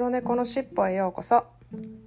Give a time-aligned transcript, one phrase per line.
[0.00, 1.44] 黒猫のしっぽへようこそ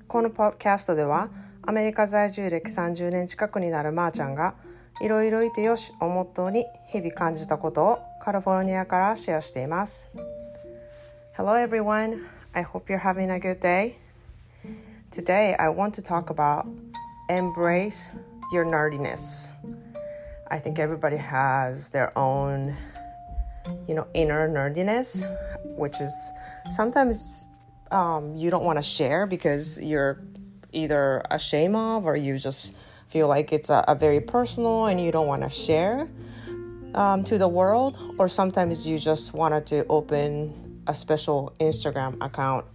[0.08, 1.30] このポッドキャストでは
[1.62, 4.56] アメリカ在住歴30年近くになるまーちゃんが
[5.00, 10.10] いろいろいてよしをモットーに日々感じたことをカリフォルニアからシェアしています
[11.38, 13.94] Hello everyone I hope you're having a good day
[15.12, 16.66] Today I want to talk about
[17.30, 18.10] embrace
[18.52, 19.54] your nerdiness
[20.50, 22.74] I think everybody has their own
[23.88, 25.28] you know inner nerdiness
[25.78, 26.12] which is
[26.72, 27.46] sometimes
[27.94, 30.20] um, you don't want to share because you're
[30.72, 32.76] either ashamed of or you just
[33.08, 36.10] feel like it's a, a very personal and you don't want to share
[36.96, 37.96] um, to the world.
[38.18, 42.66] Or sometimes you just wanted to open a special instagram account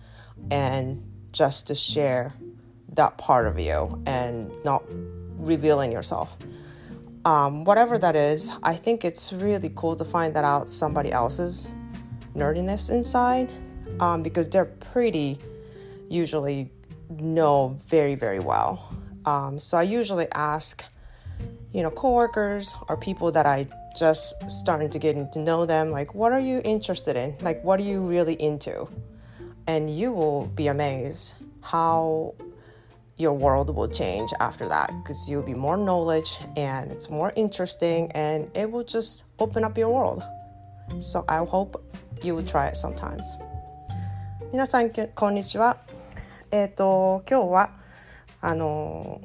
[0.50, 2.32] and just to share
[2.94, 4.82] that part of you and not
[5.36, 6.36] revealing yourself.
[7.24, 11.70] Um, whatever that is i think it's really cool to find that out somebody else's
[12.34, 13.50] nerdiness inside
[14.00, 15.38] um, because they're pretty
[16.08, 16.70] usually
[17.10, 18.94] know very very well.
[19.24, 20.84] Um, so i usually ask
[21.72, 23.66] you know coworkers or people that i
[23.98, 27.36] just starting to get to know them like what are you interested in?
[27.40, 28.88] Like what are you really into?
[29.66, 32.34] And you will be amazed how
[33.16, 38.10] your world will change after that because you'll be more knowledge and it's more interesting
[38.12, 40.22] and it will just open up your world.
[41.00, 41.84] So i hope
[42.22, 43.36] you will try it sometimes
[44.50, 45.76] 皆さんこんにちは
[46.50, 47.70] えっ、ー、と今日は
[48.40, 49.20] あの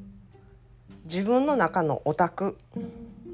[1.06, 2.58] 自分の中のオタク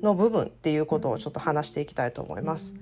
[0.03, 2.75] の部分っていうことをちょっと話していきたいと思います。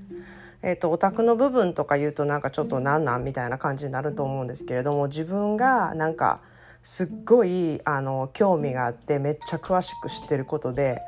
[0.62, 6.42] えーと、オタクの部分とか言うとなんかちょっとなんなんみたいな感じになると思うんですけれども自分がなんか
[6.84, 11.00] すっごいあの興味があってめっちゃ詳しく知ってることで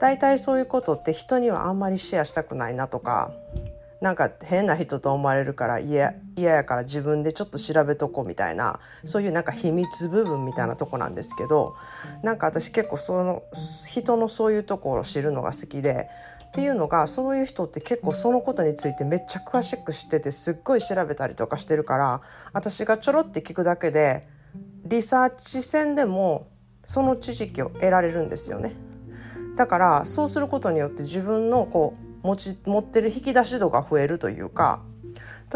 [0.00, 3.32] 大体そういうことって人にはあんまりシェアしたくないなとか
[4.00, 11.76] なんか変な人と思われるから嫌やから自分でちょっと調べとこうみたいなそういうなんか秘密部分みたいなとこなんですけど
[12.22, 13.42] なんか私結構その
[13.88, 16.08] 人のそういうところを知るのが好きで
[16.48, 22.22] っていうのがそういう人って結構そのことについてめっちゃ詳しく知っててすっごい調べたりとかしてるから
[22.52, 24.26] 私がちょろって聞くだけで
[24.84, 26.48] リサーチ戦でも
[26.84, 28.74] その知識を得られるんですよね。
[29.56, 34.82] だからそうすることによって自分のこう持ち持ってる引き出し度が増えるというか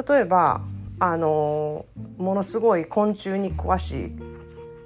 [0.09, 0.63] 例えば
[0.99, 1.87] あの
[2.17, 4.13] ものすごい昆虫に詳しい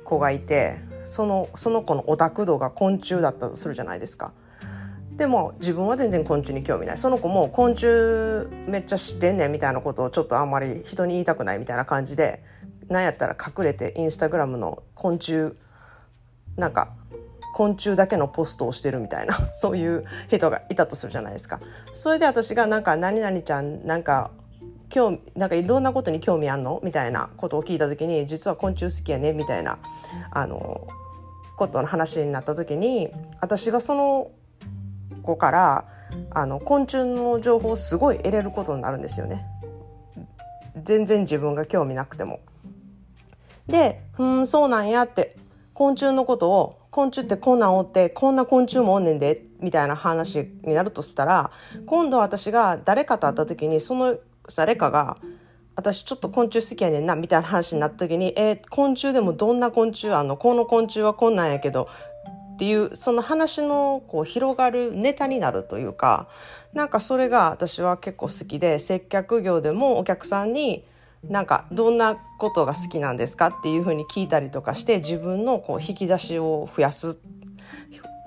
[0.05, 4.33] 子がいてそのその子のオタク度が昆虫だったとするじゃないですか。
[5.17, 7.87] でも自分は全然昆虫に興味ないその子も昆虫
[8.69, 12.44] めっちゃ知ってんねんみたいなことをちょっとあんまり人に言いたくないみたいな感じで
[12.87, 15.56] なんやったら隠れてインスタグラムの昆虫
[16.56, 16.94] なんか
[17.58, 21.58] 昆虫だけのポストをしてるみたいな そういう人がいたとするじゃないですか。
[21.92, 24.30] それで私がなんか何々ちゃんなんか
[24.88, 29.78] 興味なんかどんなことに興味あんのみたいなことを聞いた時に実は昆虫好きやねみたいな
[30.30, 30.86] あの
[31.56, 34.30] ことの話になった時に私がその
[35.25, 35.84] 子から
[36.30, 39.44] あの昆虫の情報をすごい得れることになるんですよね。
[40.84, 42.38] 全然自分が興味なくても。
[43.66, 45.36] で「うんそうなんや」って
[45.78, 51.53] 昆虫のことを昆虫ってこんなんおってこんな昆虫もおんねんでみたいな話になるとしたら
[51.87, 54.19] 今度私が誰かと会った時にその
[54.56, 55.19] 誰かが
[55.77, 60.37] 私ちょっと昆虫好きやねんなみたいな話になった時にえー、昆虫でもどんな昆虫あの？
[60.37, 61.88] この昆虫はこんなんやけど
[62.55, 66.27] っていうその話のこう広がるネタになるというか
[66.72, 70.84] なんかそれが私は結構好きで接客業でもお客さんに
[71.25, 77.19] なんかどんなことが好きなんですかっていうふうに聞いたりとかして自分のこう引き出しを増やす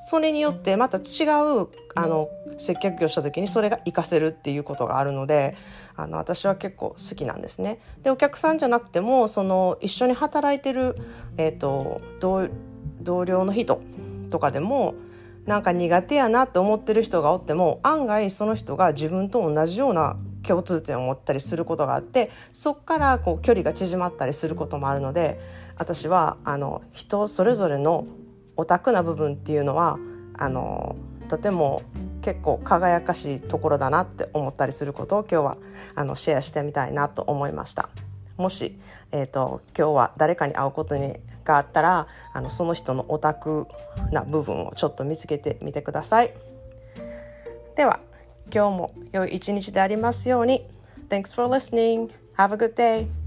[0.09, 5.55] それによってまた違うあの接客業した時にそれが活かせるっていうことがあるので
[5.95, 7.79] あの私は結構好きなんですね。
[8.03, 10.95] でお客さんじゃなくてもその一緒に働いてる、
[11.37, 12.49] えーと、と
[13.01, 13.81] 同僚の人
[14.29, 14.95] とかでも
[15.45, 20.17] なんか苦手やなって思ってる人がおっても案外その人が自分と同じような
[20.47, 25.39] 共通点を持ったりすることがあってそこからこう距離が縮まったりすることもあるので
[25.77, 28.05] 私はあの人それぞれの
[28.57, 29.97] オタクな部分っていうのは
[30.33, 30.95] あの
[31.29, 31.81] とても
[32.21, 35.57] 結構輝かしいところだなって思ったりすることを今日は
[35.95, 37.89] あのシェアしてみたいなと思いました。
[38.37, 38.79] もし、
[39.11, 43.67] えーと、今日は誰かに会うことにがあったらあのその人のオタク
[44.11, 46.33] な部分をちょっと見つけてみてください。
[47.75, 47.99] では
[48.53, 50.67] 今日も良い一日でありますように。
[51.09, 52.09] Thanks for listening.
[52.37, 53.20] Have a good day.